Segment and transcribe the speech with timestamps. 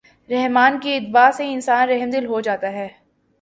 [0.29, 2.87] رحمٰن کی اتباع سے انسان رحمدل ہو جاتا ہے۔